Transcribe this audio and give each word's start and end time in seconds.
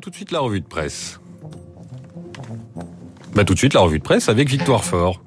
Tout 0.00 0.10
de 0.10 0.14
suite 0.14 0.30
la 0.32 0.40
revue 0.40 0.60
de 0.60 0.66
presse. 0.66 1.20
Bah, 3.34 3.44
tout 3.44 3.54
de 3.54 3.58
suite 3.58 3.74
la 3.74 3.80
revue 3.80 3.98
de 3.98 4.04
presse 4.04 4.28
avec 4.28 4.48
Victoire 4.48 4.84
Fort. 4.84 5.20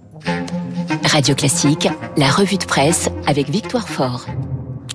Radio 1.04 1.36
Classique, 1.36 1.88
la 2.18 2.30
revue 2.30 2.58
de 2.58 2.66
presse 2.66 3.10
avec 3.26 3.50
Victoire 3.50 3.88
Fort. 3.88 4.26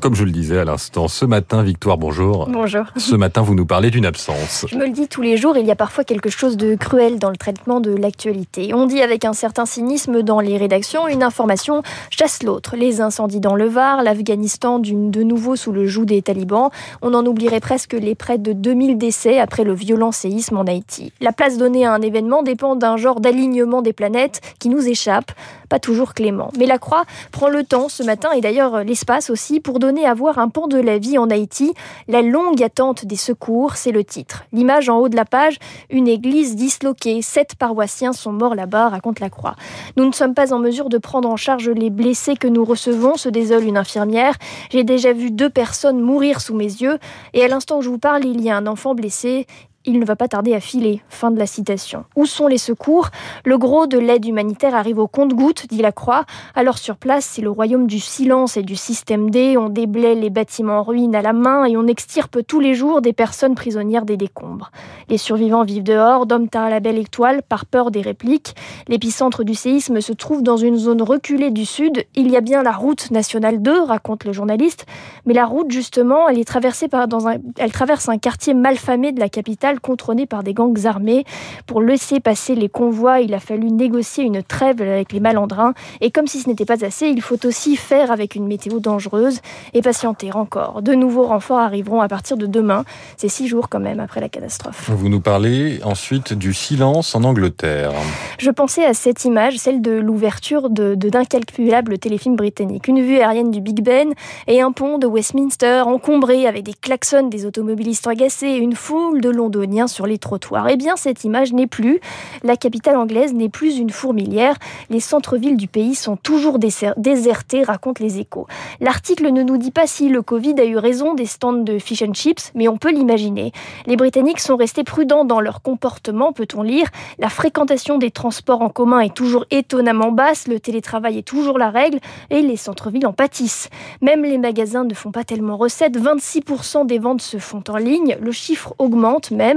Comme 0.03 0.17
je 0.17 0.25
le 0.25 0.33
disais 0.33 0.59
à 0.59 0.65
l'instant, 0.65 1.07
ce 1.07 1.25
matin, 1.25 1.63
Victoire, 1.63 1.97
bonjour. 1.97 2.49
Bonjour. 2.51 2.87
Ce 2.97 3.15
matin, 3.15 3.43
vous 3.43 3.55
nous 3.55 3.67
parlez 3.67 3.89
d'une 3.89 4.05
absence. 4.05 4.67
Je 4.69 4.77
me 4.77 4.87
le 4.87 4.91
dis 4.91 5.07
tous 5.07 5.23
les 5.23 5.37
jours, 5.37 5.57
il 5.57 5.65
y 5.65 5.71
a 5.71 5.77
parfois 5.77 6.03
quelque 6.03 6.29
chose 6.29 6.57
de 6.57 6.75
cruel 6.75 7.21
dans 7.21 7.31
le 7.31 7.37
traitement 7.37 7.79
de 7.79 7.95
l'actualité. 7.95 8.75
On 8.75 8.87
dit 8.87 9.01
avec 9.01 9.25
un 9.25 9.33
certain 9.33 9.65
cynisme 9.65 10.23
dans 10.23 10.41
les 10.41 10.57
rédactions, 10.57 11.07
une 11.07 11.23
information 11.23 11.85
chasse 12.11 12.43
l'autre. 12.43 12.75
Les 12.75 13.01
incendies 13.01 13.39
dans 13.39 13.55
le 13.55 13.69
Var, 13.69 14.03
l'Afghanistan 14.03 14.81
de 14.81 15.23
nouveau 15.23 15.55
sous 15.55 15.71
le 15.71 15.87
joug 15.87 16.07
des 16.07 16.21
talibans. 16.21 16.71
On 17.01 17.15
en 17.15 17.25
oublierait 17.25 17.61
presque 17.61 17.93
les 17.93 18.17
près 18.17 18.39
de 18.39 18.53
2000 18.53 18.99
décès 18.99 19.39
après 19.39 19.63
le 19.63 19.73
violent 19.73 20.11
séisme 20.11 20.57
en 20.57 20.65
Haïti. 20.65 21.13
La 21.21 21.31
place 21.31 21.59
donnée 21.59 21.87
à 21.87 21.93
un 21.93 22.03
événement 22.03 22.43
dépend 22.43 22.75
d'un 22.75 22.97
genre 22.97 23.21
d'alignement 23.21 23.83
des 23.83 23.93
planètes 23.93 24.41
qui 24.59 24.69
nous 24.69 24.85
échappe, 24.85 25.31
pas 25.69 25.79
toujours 25.79 26.13
clément. 26.13 26.51
Mais 26.59 26.67
la 26.67 26.79
Croix 26.79 27.05
prend 27.31 27.49
le 27.49 27.63
temps 27.63 27.89
ce 27.89 28.03
matin 28.03 28.31
et 28.33 28.41
d'ailleurs 28.41 28.83
l'espace 28.83 29.31
aussi 29.31 29.61
pour 29.61 29.79
donner 29.79 29.92
à 30.01 30.15
voir 30.15 30.39
un 30.39 30.49
pan 30.49 30.67
de 30.67 30.79
la 30.79 30.99
vie 30.99 31.19
en 31.19 31.31
Haïti. 31.31 31.73
La 32.09 32.23
longue 32.23 32.63
attente 32.63 33.05
des 33.05 33.17
secours, 33.17 33.77
c'est 33.77 33.93
le 33.93 34.05
titre. 34.05 34.45
L'image 34.53 34.89
en 34.89 34.99
haut 34.99 35.09
de 35.09 35.17
la 35.17 35.25
page, 35.25 35.59
une 35.91 36.09
église 36.09 36.57
disloquée. 36.57 37.23
Sept 37.23 37.55
paroissiens 37.55 38.13
sont 38.13 38.33
morts 38.33 38.55
là-bas, 38.55 38.89
raconte 38.89 39.21
la 39.21 39.31
Croix. 39.31 39.55
Nous 39.97 40.05
ne 40.05 40.13
sommes 40.13 40.35
pas 40.35 40.53
en 40.53 40.59
mesure 40.59 40.89
de 40.89 40.99
prendre 40.99 41.29
en 41.29 41.37
charge 41.37 41.69
les 41.69 41.91
blessés 41.91 42.37
que 42.37 42.49
nous 42.49 42.65
recevons, 42.65 43.17
se 43.17 43.29
désole 43.29 43.65
une 43.65 43.77
infirmière. 43.77 44.35
J'ai 44.71 44.85
déjà 44.85 45.13
vu 45.13 45.31
deux 45.31 45.51
personnes 45.51 46.01
mourir 46.01 46.41
sous 46.41 46.55
mes 46.55 46.65
yeux 46.65 46.99
et 47.35 47.45
à 47.45 47.49
l'instant 47.49 47.79
où 47.79 47.83
je 47.83 47.91
vous 47.91 47.99
parle, 47.99 48.25
il 48.25 48.41
y 48.41 48.51
a 48.51 48.57
un 48.57 48.67
enfant 48.67 48.95
blessé 48.95 49.47
il 49.85 49.99
ne 49.99 50.05
va 50.05 50.17
pas 50.17 50.29
tarder 50.29 50.55
à 50.55 50.61
filer. 50.61 51.03
Fin 51.09 51.31
de 51.31 51.39
la 51.39 51.47
citation. 51.47 52.05
Où 52.17 52.27
sont 52.27 52.47
les 52.47 52.59
secours? 52.59 53.09
Le 53.45 53.59
gros 53.59 53.87
de 53.87 53.99
l'aide 53.99 54.25
humanitaire 54.25 54.75
arrive 54.75 54.99
au 54.99 55.07
compte-gouttes, 55.07 55.67
dit 55.69 55.83
la 55.83 55.93
Croix. 55.93 56.25
Alors 56.55 56.79
sur 56.79 56.97
place, 56.97 57.25
c'est 57.25 57.43
le 57.43 57.51
royaume 57.51 57.87
du 57.87 57.99
silence 57.99 58.57
et 58.57 58.63
du 58.63 58.77
système 58.77 59.31
D. 59.31 59.57
On 59.57 59.69
déblaye 59.69 60.21
les 60.21 60.31
bâtiments 60.31 60.79
en 60.79 60.83
ruine 60.83 61.15
à 61.15 61.23
la 61.23 61.33
main 61.33 61.65
et 61.65 61.77
on 61.77 61.87
extirpe 61.87 62.47
tous 62.47 62.61
les 62.61 62.75
jours 62.75 63.03
des 63.03 63.13
personnes 63.13 63.55
prisonnières 63.55 64.05
des 64.05 64.17
décombres. 64.17 64.71
Les 65.09 65.19
survivants 65.19 65.65
vivent 65.65 65.83
dehors, 65.83 66.27
d'hommes 66.27 66.49
à 66.55 66.71
la 66.71 66.81
belle 66.81 66.99
étoile, 66.99 67.43
par 67.43 67.67
peur 67.67 67.91
des 67.91 68.01
répliques. 68.01 68.55
L'épicentre 68.89 69.45
du 69.45 69.55
séisme 69.55 70.01
se 70.01 70.13
trouve 70.13 70.43
dans 70.43 70.57
une 70.57 70.77
zone 70.77 71.03
reculée 71.03 71.51
du 71.51 71.65
sud. 71.65 72.05
Il 72.15 72.31
y 72.31 72.37
a 72.37 72.41
bien 72.41 72.63
la 72.63 72.73
route 72.73 73.11
nationale 73.11 73.61
2, 73.61 73.83
raconte 73.83 74.25
le 74.25 74.33
journaliste. 74.33 74.87
Mais 75.27 75.35
la 75.35 75.47
route, 75.47 75.71
justement, 75.71 76.29
elle 76.29 76.45
traverse 76.45 78.09
un 78.09 78.19
quartier 78.19 78.55
malfamé 78.55 79.13
de 79.13 79.21
la 79.21 79.29
capitale 79.29 79.72
contrôlé 79.81 80.27
par 80.27 80.43
des 80.43 80.55
gangs 80.55 80.87
armés. 80.87 81.25
Pour 81.67 81.81
laisser 81.83 82.21
passer 82.21 82.55
les 82.55 82.69
convois, 82.69 83.21
il 83.21 83.35
a 83.35 83.41
fallu 83.41 83.71
négocier 83.71 84.25
une 84.25 84.43
trêve 84.43 84.81
avec 84.81 85.13
les 85.13 85.21
malandrins. 85.21 85.75
Et 86.01 86.11
comme 86.11 86.27
si 86.27 86.41
ce 86.41 86.49
n'était 86.49 86.65
pas 86.65 86.85
assez, 86.85 87.07
il 87.07 87.21
faut 87.21 87.45
aussi 87.47 87.77
faire 87.77 88.11
avec 88.11 88.35
une 88.35 88.47
météo 88.47 88.81
dangereuse 88.81 89.41
et 89.75 89.83
patienter 89.83 90.33
encore. 90.33 90.83
De 90.83 90.95
nouveaux 90.95 91.27
renforts 91.27 91.59
arriveront 91.59 92.01
à 92.01 92.09
partir 92.09 92.37
de 92.37 92.47
demain. 92.47 92.85
C'est 93.17 93.29
six 93.29 93.49
jours 93.49 93.69
quand 93.69 93.81
même 93.81 94.01
après 94.01 94.21
la 94.21 94.29
catastrophe. 94.29 94.91
Vous 94.91 95.09
nous 95.09 95.21
parlez 95.21 95.81
ensuite 95.85 96.33
du 96.33 96.55
silence 96.55 97.15
en 97.15 97.25
Angleterre. 97.25 97.93
Je 98.39 98.51
pensais 98.51 98.85
à 98.85 98.95
cette 98.95 99.25
image, 99.25 99.57
celle 99.59 99.81
de 99.83 99.93
l'ouverture 99.93 100.71
de, 100.71 100.95
d'incalculables 100.95 101.99
téléfilms 101.99 102.37
britanniques. 102.37 102.89
Une 102.89 103.03
vue 103.03 103.19
aérienne 103.19 103.51
du 103.51 103.61
Big 103.61 103.83
Ben 103.83 104.13
et 104.47 104.61
un 104.61 104.73
pont 104.73 104.99
de 104.99 105.07
Westminster 105.07 105.83
encombré 105.87 106.47
avec 106.47 106.65
des 106.65 106.75
klaxons 106.75 107.29
des 107.29 107.47
automobilistes 107.47 108.07
agacés 108.07 108.53
une 108.57 108.75
foule 108.75 109.21
de 109.21 109.31
Londres 109.31 109.62
sur 109.87 110.07
les 110.07 110.19
trottoirs. 110.19 110.69
Eh 110.69 110.77
bien, 110.77 110.97
cette 110.97 111.25
image 111.25 111.53
n'est 111.53 111.67
plus. 111.67 112.01
La 112.43 112.57
capitale 112.57 112.97
anglaise 112.97 113.33
n'est 113.33 113.49
plus 113.49 113.79
une 113.79 113.91
fourmilière. 113.91 114.57
Les 114.91 115.01
centres-villes 115.01 115.57
du 115.57 115.69
pays 115.69 115.95
sont 115.95 116.17
toujours 116.17 116.59
désertés, 116.59 117.63
racontent 117.63 118.03
les 118.03 118.19
échos. 118.19 118.47
L'article 118.81 119.33
ne 119.33 119.43
nous 119.43 119.57
dit 119.57 119.71
pas 119.71 119.87
si 119.87 120.09
le 120.09 120.23
Covid 120.23 120.55
a 120.59 120.65
eu 120.65 120.77
raison 120.77 121.15
des 121.15 121.27
stands 121.27 121.53
de 121.53 121.79
fish 121.79 122.03
and 122.03 122.15
chips, 122.15 122.51
mais 122.55 122.69
on 122.69 122.77
peut 122.77 122.91
l'imaginer. 122.91 123.53
Les 123.87 123.97
Britanniques 123.97 124.41
sont 124.41 124.57
restés 124.57 124.85
prudents 124.85 125.25
dans 125.25 125.41
leur 125.41 125.63
comportement, 125.63 126.33
peut-on 126.33 126.63
lire. 126.63 126.89
La 127.19 127.29
fréquentation 127.29 127.99
des 127.99 128.11
transports 128.11 128.63
en 128.63 128.69
commun 128.69 129.01
est 129.01 129.15
toujours 129.15 129.45
étonnamment 129.51 130.13
basse, 130.13 130.49
le 130.49 130.61
télétravail 130.61 131.19
est 131.19 131.27
toujours 131.27 131.59
la 131.59 131.71
règle, 131.71 131.99
et 132.31 132.43
les 132.43 132.57
centres-villes 132.57 133.07
en 133.07 133.13
pâtissent. 133.13 133.69
Même 134.01 134.25
les 134.25 134.39
magasins 134.39 134.85
ne 134.85 134.95
font 134.95 135.13
pas 135.13 135.25
tellement 135.25 135.57
recette, 135.57 135.99
26% 135.99 136.87
des 136.87 136.99
ventes 136.99 137.23
se 137.23 137.39
font 137.39 137.63
en 137.69 137.77
ligne, 137.77 138.17
le 138.21 138.33
chiffre 138.33 138.75
augmente 138.79 139.31
même 139.31 139.52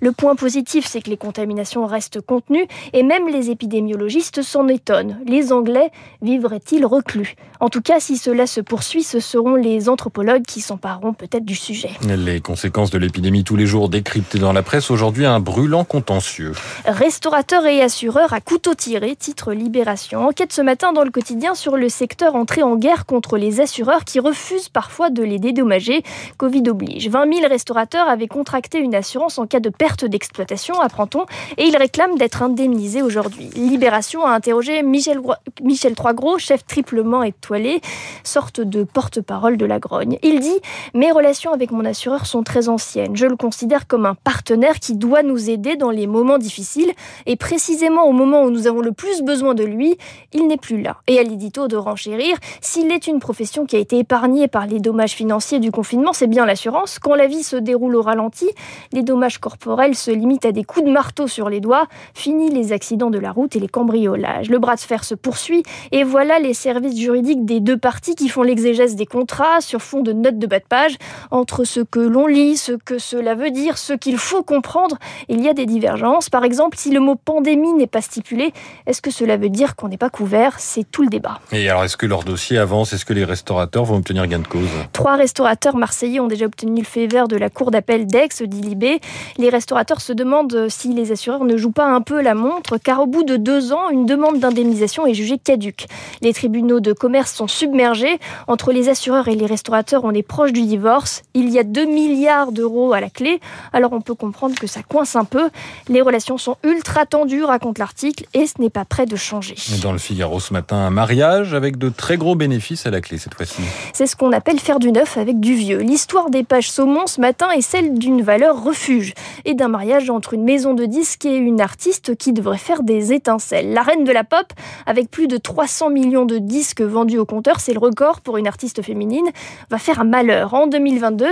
le 0.00 0.12
point 0.12 0.34
positif, 0.34 0.86
c'est 0.86 1.00
que 1.00 1.10
les 1.10 1.16
contaminations 1.16 1.86
restent 1.86 2.20
contenues 2.20 2.66
et 2.92 3.02
même 3.02 3.28
les 3.28 3.50
épidémiologistes 3.50 4.42
s'en 4.42 4.68
étonnent. 4.68 5.18
Les 5.26 5.52
Anglais 5.52 5.90
vivraient-ils 6.22 6.84
reclus? 6.84 7.36
En 7.60 7.68
tout 7.68 7.80
cas, 7.80 7.98
si 7.98 8.16
cela 8.16 8.46
se 8.46 8.60
poursuit, 8.60 9.02
ce 9.02 9.18
seront 9.20 9.56
les 9.56 9.88
anthropologues 9.88 10.44
qui 10.44 10.60
s'empareront 10.60 11.12
peut-être 11.12 11.44
du 11.44 11.56
sujet. 11.56 11.90
Les 12.02 12.40
conséquences 12.40 12.90
de 12.90 12.98
l'épidémie 12.98 13.42
tous 13.44 13.56
les 13.56 13.66
jours 13.66 13.88
décryptées 13.88 14.38
dans 14.38 14.52
la 14.52 14.62
presse, 14.62 14.90
aujourd'hui 14.90 15.26
un 15.26 15.40
brûlant 15.40 15.84
contentieux. 15.84 16.52
Restaurateurs 16.84 17.66
et 17.66 17.82
assureurs 17.82 18.32
à 18.32 18.40
couteau 18.40 18.74
tiré, 18.74 19.16
titre 19.16 19.52
Libération. 19.52 20.26
Enquête 20.26 20.52
ce 20.52 20.62
matin 20.62 20.92
dans 20.92 21.02
le 21.04 21.10
quotidien 21.10 21.54
sur 21.54 21.76
le 21.76 21.88
secteur 21.88 22.36
entré 22.36 22.62
en 22.62 22.76
guerre 22.76 23.06
contre 23.06 23.36
les 23.36 23.60
assureurs 23.60 24.04
qui 24.04 24.20
refusent 24.20 24.68
parfois 24.68 25.10
de 25.10 25.22
les 25.22 25.38
dédommager. 25.38 26.02
Covid 26.36 26.62
oblige. 26.68 27.08
20 27.08 27.34
000 27.34 27.48
restaurateurs 27.48 28.08
avaient 28.08 28.28
contracté 28.28 28.78
une 28.78 28.94
assurance 28.94 29.37
en 29.38 29.46
cas 29.46 29.60
de 29.60 29.70
perte 29.70 30.04
d'exploitation, 30.04 30.80
apprend-on, 30.80 31.26
et 31.56 31.64
il 31.64 31.76
réclame 31.76 32.16
d'être 32.16 32.42
indemnisé 32.42 33.02
aujourd'hui. 33.02 33.50
Libération 33.54 34.24
a 34.24 34.30
interrogé 34.30 34.82
Michel, 34.82 35.20
Michel 35.62 35.94
Troisgros, 35.94 36.38
chef 36.38 36.66
triplement 36.66 37.22
étoilé, 37.22 37.80
sorte 38.24 38.60
de 38.60 38.84
porte-parole 38.84 39.56
de 39.56 39.66
la 39.66 39.78
grogne. 39.78 40.18
Il 40.22 40.40
dit 40.40 40.58
Mes 40.94 41.12
relations 41.12 41.52
avec 41.52 41.70
mon 41.70 41.84
assureur 41.84 42.26
sont 42.26 42.42
très 42.42 42.68
anciennes. 42.68 43.16
Je 43.16 43.26
le 43.26 43.36
considère 43.36 43.86
comme 43.86 44.06
un 44.06 44.14
partenaire 44.14 44.78
qui 44.78 44.94
doit 44.94 45.22
nous 45.22 45.50
aider 45.50 45.76
dans 45.76 45.90
les 45.90 46.06
moments 46.06 46.38
difficiles, 46.38 46.92
et 47.26 47.36
précisément 47.36 48.04
au 48.04 48.12
moment 48.12 48.42
où 48.42 48.50
nous 48.50 48.66
avons 48.66 48.80
le 48.80 48.92
plus 48.92 49.22
besoin 49.22 49.54
de 49.54 49.64
lui, 49.64 49.96
il 50.32 50.46
n'est 50.46 50.56
plus 50.56 50.80
là. 50.80 50.96
Et 51.06 51.18
à 51.18 51.22
l'édito 51.22 51.68
de 51.68 51.76
renchérir, 51.76 52.36
s'il 52.60 52.90
est 52.90 53.06
une 53.06 53.20
profession 53.20 53.66
qui 53.66 53.76
a 53.76 53.78
été 53.78 53.98
épargnée 53.98 54.48
par 54.48 54.66
les 54.66 54.80
dommages 54.80 55.12
financiers 55.12 55.58
du 55.58 55.70
confinement, 55.70 56.12
c'est 56.12 56.26
bien 56.26 56.46
l'assurance. 56.46 56.98
Quand 56.98 57.14
la 57.14 57.26
vie 57.26 57.42
se 57.42 57.56
déroule 57.56 57.96
au 57.96 58.02
ralenti, 58.02 58.48
les 58.92 59.02
dommages 59.02 59.27
corporel 59.36 59.94
se 59.94 60.10
limite 60.10 60.46
à 60.46 60.52
des 60.52 60.64
coups 60.64 60.86
de 60.86 60.90
marteau 60.90 61.26
sur 61.26 61.50
les 61.50 61.60
doigts, 61.60 61.86
fini 62.14 62.48
les 62.48 62.72
accidents 62.72 63.10
de 63.10 63.18
la 63.18 63.32
route 63.32 63.54
et 63.56 63.60
les 63.60 63.68
cambriolages. 63.68 64.48
Le 64.48 64.58
bras 64.58 64.76
de 64.76 64.80
fer 64.80 65.04
se 65.04 65.14
poursuit 65.14 65.62
et 65.92 66.04
voilà 66.04 66.38
les 66.38 66.54
services 66.54 66.98
juridiques 66.98 67.44
des 67.44 67.60
deux 67.60 67.76
parties 67.76 68.14
qui 68.14 68.30
font 68.30 68.42
l'exégèse 68.42 68.96
des 68.96 69.04
contrats 69.04 69.60
sur 69.60 69.82
fond 69.82 70.00
de 70.00 70.12
notes 70.12 70.38
de 70.38 70.46
bas 70.46 70.60
de 70.60 70.64
page. 70.64 70.96
Entre 71.30 71.64
ce 71.64 71.80
que 71.80 72.00
l'on 72.00 72.26
lit, 72.26 72.56
ce 72.56 72.72
que 72.72 72.98
cela 72.98 73.34
veut 73.34 73.50
dire, 73.50 73.76
ce 73.76 73.92
qu'il 73.92 74.16
faut 74.16 74.42
comprendre, 74.42 74.96
il 75.28 75.42
y 75.42 75.48
a 75.48 75.52
des 75.52 75.66
divergences. 75.66 76.30
Par 76.30 76.44
exemple, 76.44 76.78
si 76.78 76.90
le 76.90 77.00
mot 77.00 77.16
pandémie 77.16 77.74
n'est 77.74 77.86
pas 77.86 78.00
stipulé, 78.00 78.52
est-ce 78.86 79.02
que 79.02 79.10
cela 79.10 79.36
veut 79.36 79.50
dire 79.50 79.76
qu'on 79.76 79.88
n'est 79.88 79.98
pas 79.98 80.10
couvert? 80.10 80.54
C'est 80.58 80.90
tout 80.90 81.02
le 81.02 81.08
débat. 81.08 81.40
Et 81.52 81.68
alors, 81.68 81.84
est-ce 81.84 81.96
que 81.96 82.06
leur 82.06 82.24
dossier 82.24 82.56
avance? 82.56 82.92
Est-ce 82.92 83.04
que 83.04 83.12
les 83.12 83.24
restaurateurs 83.24 83.84
vont 83.84 83.96
obtenir 83.96 84.26
gain 84.26 84.38
de 84.38 84.46
cause? 84.46 84.68
Trois 84.92 85.16
restaurateurs 85.16 85.76
marseillais 85.76 86.20
ont 86.20 86.28
déjà 86.28 86.46
obtenu 86.46 86.80
le 86.80 86.86
fait 86.86 87.06
vert 87.06 87.28
de 87.28 87.36
la 87.36 87.50
cour 87.50 87.70
d'appel 87.70 88.06
d'Aix, 88.06 88.28
dit 88.40 88.60
Libé. 88.60 89.00
Les 89.38 89.48
restaurateurs 89.48 90.00
se 90.00 90.12
demandent 90.12 90.66
si 90.68 90.92
les 90.94 91.12
assureurs 91.12 91.44
ne 91.44 91.56
jouent 91.56 91.70
pas 91.70 91.86
un 91.86 92.00
peu 92.00 92.20
la 92.20 92.34
montre, 92.34 92.78
car 92.78 93.00
au 93.00 93.06
bout 93.06 93.22
de 93.22 93.36
deux 93.36 93.72
ans, 93.72 93.90
une 93.90 94.06
demande 94.06 94.38
d'indemnisation 94.40 95.06
est 95.06 95.14
jugée 95.14 95.38
caduque. 95.38 95.86
Les 96.22 96.32
tribunaux 96.32 96.80
de 96.80 96.92
commerce 96.92 97.32
sont 97.34 97.48
submergés. 97.48 98.18
Entre 98.46 98.72
les 98.72 98.88
assureurs 98.88 99.28
et 99.28 99.34
les 99.34 99.46
restaurateurs, 99.46 100.04
on 100.04 100.12
est 100.12 100.22
proche 100.22 100.52
du 100.52 100.62
divorce. 100.62 101.22
Il 101.34 101.50
y 101.50 101.58
a 101.58 101.64
2 101.64 101.84
milliards 101.84 102.52
d'euros 102.52 102.92
à 102.92 103.00
la 103.00 103.10
clé, 103.10 103.40
alors 103.72 103.92
on 103.92 104.00
peut 104.00 104.14
comprendre 104.14 104.54
que 104.54 104.66
ça 104.66 104.82
coince 104.82 105.16
un 105.16 105.24
peu. 105.24 105.50
Les 105.88 106.00
relations 106.00 106.38
sont 106.38 106.56
ultra 106.64 107.06
tendues, 107.06 107.44
raconte 107.44 107.78
l'article, 107.78 108.24
et 108.34 108.46
ce 108.46 108.60
n'est 108.60 108.70
pas 108.70 108.84
prêt 108.84 109.06
de 109.06 109.16
changer. 109.16 109.54
Dans 109.82 109.92
le 109.92 109.98
Figaro 109.98 110.40
ce 110.40 110.52
matin, 110.52 110.76
un 110.76 110.90
mariage 110.90 111.54
avec 111.54 111.78
de 111.78 111.88
très 111.88 112.16
gros 112.16 112.34
bénéfices 112.34 112.86
à 112.86 112.90
la 112.90 113.00
clé 113.00 113.18
cette 113.18 113.34
fois-ci. 113.34 113.62
C'est 113.92 114.06
ce 114.06 114.16
qu'on 114.16 114.32
appelle 114.32 114.58
faire 114.58 114.78
du 114.78 114.92
neuf 114.92 115.16
avec 115.16 115.40
du 115.40 115.54
vieux. 115.54 115.78
L'histoire 115.78 116.30
des 116.30 116.44
pages 116.44 116.70
saumon 116.70 117.06
ce 117.06 117.20
matin 117.20 117.50
est 117.50 117.62
celle 117.62 117.98
d'une 117.98 118.22
valeur 118.22 118.62
refuge 118.62 119.07
et 119.44 119.54
d'un 119.54 119.68
mariage 119.68 120.10
entre 120.10 120.34
une 120.34 120.44
maison 120.44 120.74
de 120.74 120.84
disques 120.84 121.26
et 121.26 121.36
une 121.36 121.60
artiste 121.60 122.16
qui 122.16 122.32
devrait 122.32 122.58
faire 122.58 122.82
des 122.82 123.12
étincelles. 123.12 123.72
La 123.72 123.82
reine 123.82 124.04
de 124.04 124.12
la 124.12 124.24
pop, 124.24 124.46
avec 124.86 125.10
plus 125.10 125.28
de 125.28 125.36
300 125.36 125.90
millions 125.90 126.24
de 126.24 126.38
disques 126.38 126.82
vendus 126.82 127.18
au 127.18 127.24
compteur, 127.24 127.60
c'est 127.60 127.72
le 127.72 127.78
record 127.78 128.20
pour 128.20 128.36
une 128.36 128.46
artiste 128.46 128.82
féminine, 128.82 129.28
va 129.70 129.78
faire 129.78 130.00
un 130.00 130.04
malheur. 130.04 130.54
En 130.54 130.66
2022, 130.66 131.26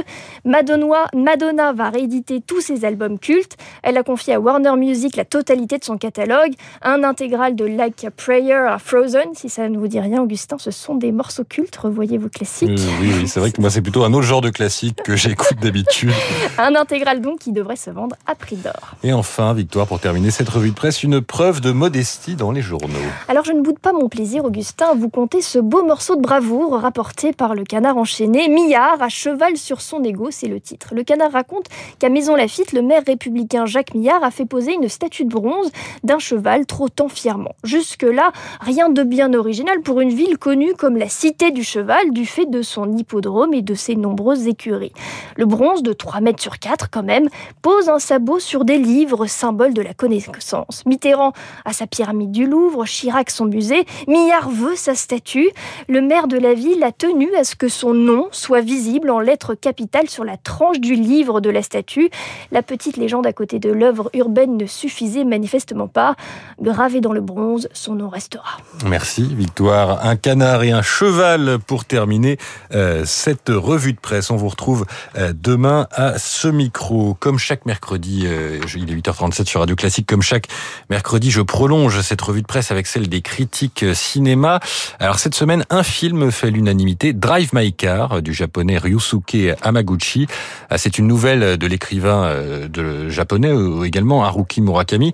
Madonna, 0.45 1.07
Madonna 1.15 1.73
va 1.73 1.91
rééditer 1.91 2.41
tous 2.41 2.61
ses 2.61 2.85
albums 2.85 3.19
cultes. 3.19 3.57
Elle 3.83 3.97
a 3.97 4.03
confié 4.03 4.35
à 4.35 4.41
Warner 4.41 4.77
Music 4.77 5.17
la 5.17 5.25
totalité 5.25 5.79
de 5.79 5.85
son 5.85 5.99
catalogue, 5.99 6.53
un 6.83 7.05
intégral 7.05 7.57
de 7.57 7.65
Like 7.65 8.05
a 8.05 8.11
Prayer 8.11 8.53
à 8.53 8.79
Frozen. 8.79 9.35
Si 9.35 9.49
ça 9.49 9.69
ne 9.69 9.79
vous 9.79 9.89
dit 9.89 10.01
rien, 10.01 10.23
Augustin, 10.23 10.57
ce 10.59 10.71
sont 10.71 10.95
des 10.95 11.13
morceaux 11.13 11.45
cultes. 11.45 11.77
Revoyez 11.77 12.19
vos 12.19 12.29
classiques. 12.29 12.71
Euh, 12.71 13.01
oui, 13.01 13.11
oui 13.19 13.29
c'est 13.29 13.41
vrai 13.41 13.51
que 13.51 13.61
moi, 13.61 13.71
c'est 13.71 13.83
plutôt 13.83 14.05
un 14.05 14.13
autre 14.13 14.27
genre 14.27 14.41
de 14.41 14.51
classique 14.51 15.03
que 15.05 15.17
j'écoute 15.17 15.59
d'habitude. 15.61 16.13
un 16.59 16.75
intégral 16.75 17.21
donc 17.21 17.41
qui 17.41 17.53
devrait 17.57 17.77
se 17.77 17.91
vendre 17.91 18.15
à 18.27 18.35
prix 18.35 18.57
d'or. 18.57 18.95
Et 19.03 19.13
enfin, 19.13 19.55
Victoire, 19.55 19.87
pour 19.87 19.99
terminer 19.99 20.31
cette 20.31 20.49
revue 20.49 20.71
de 20.71 20.75
presse, 20.75 21.03
une 21.03 21.21
preuve 21.21 21.61
de 21.61 21.73
modestie 21.73 22.37
dans 22.37 22.53
les 22.53 22.61
journaux. 22.61 22.87
Alors 23.29 23.45
je 23.45 23.53
ne 23.53 23.63
boude 23.63 23.79
pas 23.79 23.93
mon 23.93 24.09
plaisir, 24.09 24.45
Augustin, 24.45 24.87
à 24.93 24.95
vous 24.95 25.09
conter 25.09 25.41
ce 25.41 25.59
beau 25.59 25.83
morceau 25.83 26.17
de 26.17 26.21
bravoure 26.21 26.79
rapporté 26.79 27.33
par 27.33 27.55
le 27.55 27.65
canard 27.65 27.97
enchaîné. 27.97 28.49
Millard 28.49 29.01
à 29.01 29.09
cheval 29.09 29.57
sur 29.57 29.81
son 29.81 30.05
ego, 30.05 30.29
c'est 30.31 30.49
le 30.49 30.61
titre. 30.61 30.89
Le 30.93 31.03
canard 31.03 31.33
raconte 31.33 31.67
qu'à 31.99 32.11
Maison 32.11 32.37
Lafitte, 32.37 32.73
le 32.73 32.83
maire 32.83 33.03
républicain 33.07 33.65
Jacques 33.65 33.95
Millard 33.95 34.23
a 34.23 34.31
fait 34.31 34.45
poser 34.45 34.75
une 34.75 34.89
statue 34.89 35.25
de 35.25 35.31
bronze 35.31 35.71
d'un 36.05 36.19
cheval 36.19 36.67
trottant 36.67 37.09
fièrement. 37.09 37.55
Jusque-là, 37.65 38.33
rien 38.61 38.91
de 38.91 39.03
bien 39.03 39.33
original 39.33 39.81
pour 39.81 40.01
une 40.01 40.13
ville 40.13 40.37
connue 40.37 40.75
comme 40.75 40.97
la 40.97 41.09
cité 41.09 41.51
du 41.51 41.65
cheval 41.65 42.11
du 42.11 42.27
fait 42.27 42.47
de 42.47 42.61
son 42.61 42.93
hippodrome 42.97 43.55
et 43.55 43.63
de 43.63 43.75
ses 43.75 43.97
nombreuses 43.97 44.47
écuries. 44.47 44.93
Le 45.37 45.47
bronze 45.47 45.83
de 45.83 45.95
3 45.95 46.21
mètres 46.21 46.43
sur 46.43 46.59
4 46.59 46.91
quand 46.91 47.03
même 47.03 47.29
pose 47.63 47.89
un 47.89 47.99
sabot 47.99 48.39
sur 48.39 48.65
des 48.65 48.79
livres, 48.79 49.27
symbole 49.27 49.75
de 49.75 49.83
la 49.83 49.95
connaissance. 49.95 50.85
Mitterrand 50.87 51.33
a 51.65 51.73
sa 51.73 51.87
pyramide 51.87 52.31
du 52.31 52.47
Louvre, 52.47 52.85
Chirac 52.85 53.31
son 53.31 53.47
musée, 53.47 53.85
Millard 54.07 54.51
veut 54.51 54.77
sa 54.77 54.95
statue. 54.95 55.49
Le 55.89 56.01
maire 56.01 56.29
de 56.29 56.39
la 56.39 56.55
ville 56.55 56.83
a 56.85 56.93
tenu 56.93 57.35
à 57.35 57.45
ce 57.45 57.55
que 57.57 57.69
son 57.69 57.95
nom 57.95 58.29
soit 58.33 58.61
visible 58.61 59.11
en 59.11 59.21
lettres 59.21 59.55
capitales 59.55 60.09
sur 60.09 60.25
la 60.25 60.37
tranche 60.37 60.81
du 60.81 60.95
livre 60.95 61.41
de 61.41 61.51
la 61.51 61.63
statue. 61.63 62.11
La 62.53 62.63
petite 62.63 62.97
légende 62.97 63.27
à 63.27 63.33
côté 63.33 63.59
de 63.59 63.71
l'œuvre 63.71 64.11
urbaine 64.15 64.57
ne 64.57 64.67
suffisait 64.67 65.25
manifestement 65.25 65.89
pas. 65.89 66.15
Gravé 66.61 67.01
dans 67.01 67.13
le 67.13 67.21
bronze, 67.21 67.69
son 67.73 67.95
nom 67.95 68.09
restera. 68.09 68.59
Merci 68.87 69.35
Victoire. 69.35 70.05
Un 70.05 70.17
canard 70.17 70.63
et 70.63 70.73
un 70.73 70.83
cheval 70.83 71.59
pour 71.67 71.85
terminer 71.85 72.39
euh, 72.75 73.05
cette 73.05 73.49
revue 73.49 73.93
de 73.93 74.01
presse. 74.01 74.31
On 74.31 74.37
vous 74.37 74.49
retrouve 74.49 74.87
euh, 75.17 75.33
demain 75.35 75.87
à 75.93 76.19
ce 76.19 76.49
micro. 76.49 77.15
Comme 77.15 77.36
chaque 77.39 77.67
mercredi, 77.67 78.25
euh, 78.27 78.61
il 78.77 78.91
est 78.91 78.95
8h37 78.95 79.47
sur 79.47 79.61
Radio 79.61 79.77
Classique, 79.77 80.07
comme 80.07 80.23
chaque 80.23 80.49
mercredi, 80.91 81.31
je 81.31 81.41
prolonge 81.41 82.01
cette 82.01 82.21
revue 82.21 82.43
de 82.43 82.47
presse 82.47 82.71
avec 82.71 82.87
celle 82.87 83.09
des 83.09 83.23
critiques 83.23 83.85
cinéma. 83.95 84.61
Alors 84.99 85.19
cette 85.19 85.35
semaine, 85.35 85.65
un 85.71 85.83
film 85.83 86.31
fait 86.31 86.51
l'unanimité, 86.51 87.13
Drive 87.13 87.51
My 87.53 87.73
Car, 87.73 88.23
du 88.23 88.33
japonais 88.33 88.79
Ryusuke 88.79 89.37
Hamaguchi. 89.63 90.27
Ah, 90.71 90.79
c'est 90.79 90.99
une 90.99 91.07
nouvelle 91.07 91.57
de 91.57 91.67
l'écrivain 91.67 92.33
de 92.69 93.09
japonais, 93.09 93.53
également 93.85 94.25
Haruki 94.25 94.61
Murakami, 94.61 95.13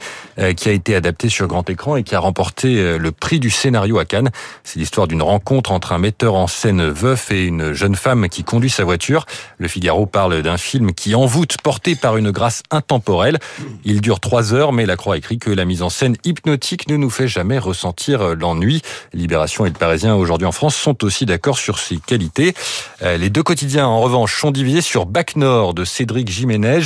qui 0.56 0.68
a 0.68 0.72
été 0.72 0.94
adaptée 0.94 1.28
sur 1.28 1.46
grand 1.46 1.68
écran 1.68 1.96
et 1.96 2.02
qui 2.02 2.14
a 2.14 2.18
remporté 2.18 2.98
le 2.98 3.12
prix 3.12 3.40
du 3.40 3.50
scénario 3.50 3.98
à 3.98 4.04
Cannes. 4.04 4.30
C'est 4.64 4.78
l'histoire 4.78 5.08
d'une 5.08 5.22
rencontre 5.22 5.72
entre 5.72 5.92
un 5.92 5.98
metteur 5.98 6.34
en 6.34 6.46
scène 6.46 6.88
veuf 6.88 7.30
et 7.30 7.44
une 7.44 7.72
jeune 7.72 7.94
femme 7.94 8.28
qui 8.28 8.44
conduit 8.44 8.70
sa 8.70 8.84
voiture. 8.84 9.26
Le 9.58 9.68
Figaro 9.68 10.06
parle 10.06 10.42
d'un 10.42 10.56
film 10.56 10.92
qui 10.92 11.14
envoûte, 11.14 11.56
porté 11.62 11.94
par 11.94 12.11
une 12.16 12.30
grâce 12.30 12.62
intemporelle. 12.70 13.38
Il 13.84 14.00
dure 14.00 14.20
trois 14.20 14.54
heures, 14.54 14.72
mais 14.72 14.86
la 14.86 14.96
Croix 14.96 15.16
écrit 15.16 15.38
que 15.38 15.50
la 15.50 15.64
mise 15.64 15.82
en 15.82 15.90
scène 15.90 16.16
hypnotique 16.24 16.88
ne 16.88 16.96
nous 16.96 17.10
fait 17.10 17.28
jamais 17.28 17.58
ressentir 17.58 18.34
l'ennui. 18.34 18.82
Libération 19.12 19.66
et 19.66 19.68
le 19.68 19.74
Parisien 19.74 20.14
aujourd'hui 20.14 20.46
en 20.46 20.52
France 20.52 20.76
sont 20.76 21.04
aussi 21.04 21.26
d'accord 21.26 21.58
sur 21.58 21.78
ses 21.78 21.96
qualités. 21.96 22.54
Euh, 23.02 23.16
les 23.16 23.30
deux 23.30 23.42
quotidiens, 23.42 23.86
en 23.86 24.00
revanche, 24.00 24.40
sont 24.40 24.50
divisés 24.50 24.80
sur 24.80 25.06
Bac 25.06 25.36
Nord 25.36 25.74
de 25.74 25.84
Cédric 25.84 26.30
Jiménez. 26.30 26.80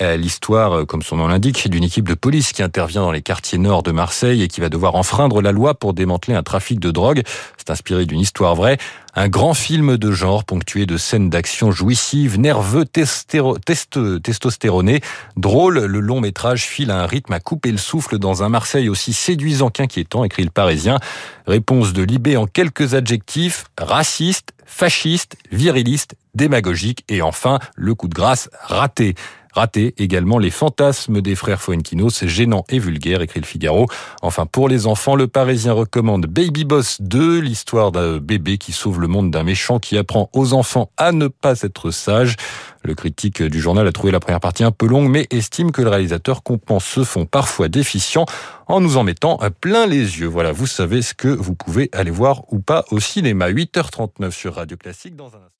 Euh, 0.00 0.16
l'histoire, 0.16 0.78
euh, 0.78 0.84
comme 0.84 1.02
son 1.02 1.16
nom 1.16 1.28
l'indique, 1.28 1.68
d'une 1.68 1.84
équipe 1.84 2.08
de 2.08 2.14
police 2.14 2.52
qui 2.52 2.62
intervient 2.62 3.02
dans 3.02 3.12
les 3.12 3.22
quartiers 3.22 3.58
nord 3.58 3.82
de 3.82 3.92
Marseille 3.92 4.42
et 4.42 4.48
qui 4.48 4.60
va 4.60 4.68
devoir 4.68 4.94
enfreindre 4.94 5.40
la 5.40 5.52
loi 5.52 5.74
pour 5.74 5.94
démanteler 5.94 6.34
un 6.34 6.42
trafic 6.42 6.80
de 6.80 6.90
drogue. 6.90 7.22
C'est 7.56 7.70
inspiré 7.70 8.06
d'une 8.06 8.20
histoire 8.20 8.54
vraie. 8.54 8.78
Un 9.14 9.28
grand 9.28 9.52
film 9.52 9.98
de 9.98 10.10
genre 10.10 10.42
ponctué 10.42 10.86
de 10.86 10.96
scènes 10.96 11.28
d'action 11.28 11.70
jouissives, 11.70 12.40
nerveux, 12.40 12.86
testostéroné. 12.86 15.02
Drôle, 15.36 15.80
le 15.80 16.00
long 16.00 16.22
métrage 16.22 16.62
file 16.62 16.90
à 16.90 17.02
un 17.02 17.06
rythme 17.06 17.34
à 17.34 17.40
couper 17.40 17.72
le 17.72 17.78
souffle 17.78 18.18
dans 18.18 18.42
un 18.42 18.48
Marseille 18.48 18.88
aussi 18.88 19.12
séduisant 19.12 19.68
qu'inquiétant, 19.68 20.24
écrit 20.24 20.44
le 20.44 20.50
Parisien. 20.50 20.98
Réponse 21.46 21.92
de 21.92 22.02
Libé 22.02 22.38
en 22.38 22.46
quelques 22.46 22.94
adjectifs, 22.94 23.66
raciste, 23.78 24.54
fasciste, 24.64 25.36
viriliste, 25.50 26.14
démagogique 26.34 27.04
et 27.10 27.20
enfin 27.20 27.58
le 27.76 27.94
coup 27.94 28.08
de 28.08 28.14
grâce 28.14 28.48
raté. 28.62 29.14
Raté 29.52 29.94
également 29.98 30.38
les 30.38 30.50
fantasmes 30.50 31.20
des 31.20 31.34
frères 31.34 31.60
Fuenquinos, 31.60 32.24
gênant 32.24 32.64
et 32.68 32.78
vulgaire, 32.78 33.20
écrit 33.20 33.40
le 33.40 33.46
Figaro. 33.46 33.86
Enfin, 34.22 34.46
pour 34.46 34.68
les 34.68 34.86
enfants, 34.86 35.14
le 35.14 35.28
Parisien 35.28 35.72
recommande 35.72 36.26
Baby 36.26 36.64
Boss 36.64 37.00
2, 37.00 37.40
l'histoire 37.40 37.92
d'un 37.92 38.18
bébé 38.18 38.56
qui 38.58 38.72
sauve 38.72 39.00
le 39.00 39.08
monde 39.08 39.30
d'un 39.30 39.42
méchant 39.42 39.78
qui 39.78 39.98
apprend 39.98 40.30
aux 40.32 40.54
enfants 40.54 40.90
à 40.96 41.12
ne 41.12 41.28
pas 41.28 41.60
être 41.62 41.90
sages. 41.90 42.36
Le 42.82 42.94
critique 42.94 43.42
du 43.42 43.60
journal 43.60 43.86
a 43.86 43.92
trouvé 43.92 44.10
la 44.10 44.20
première 44.20 44.40
partie 44.40 44.64
un 44.64 44.72
peu 44.72 44.86
longue, 44.86 45.08
mais 45.08 45.26
estime 45.30 45.70
que 45.70 45.82
le 45.82 45.88
réalisateur 45.88 46.42
compense 46.42 46.84
ce 46.84 47.04
fond 47.04 47.26
parfois 47.26 47.68
déficient 47.68 48.24
en 48.66 48.80
nous 48.80 48.96
en 48.96 49.04
mettant 49.04 49.38
plein 49.60 49.86
les 49.86 50.18
yeux. 50.18 50.26
Voilà, 50.26 50.52
vous 50.52 50.66
savez 50.66 51.02
ce 51.02 51.14
que 51.14 51.28
vous 51.28 51.54
pouvez 51.54 51.90
aller 51.92 52.10
voir 52.10 52.42
ou 52.52 52.58
pas 52.58 52.84
au 52.90 53.00
cinéma. 53.00 53.50
8h39 53.50 54.30
sur 54.30 54.54
Radio 54.54 54.76
Classique 54.76 55.14
dans 55.14 55.26
un 55.26 55.44
instant. 55.44 55.58